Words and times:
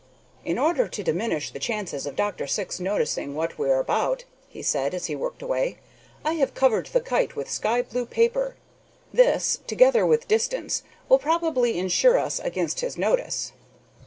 "In 0.43 0.57
order 0.57 0.87
to 0.87 1.03
diminish 1.03 1.51
the 1.51 1.59
chances 1.59 2.07
of 2.07 2.15
Dr. 2.15 2.47
Syx 2.47 2.79
noticing 2.79 3.35
what 3.35 3.59
we 3.59 3.69
are 3.69 3.79
about," 3.79 4.23
he 4.49 4.63
said, 4.63 4.95
as 4.95 5.05
he 5.05 5.15
worked 5.15 5.43
away, 5.43 5.77
"I 6.25 6.33
have 6.41 6.55
covered 6.55 6.87
the 6.87 7.01
kite 7.01 7.35
with 7.35 7.47
sky 7.51 7.83
blue 7.83 8.07
paper. 8.07 8.55
This, 9.13 9.59
together 9.67 10.03
with 10.03 10.27
distance, 10.27 10.81
will 11.07 11.19
probably 11.19 11.77
insure 11.77 12.17
us 12.17 12.39
against 12.39 12.79
his 12.79 12.97
notice." 12.97 13.51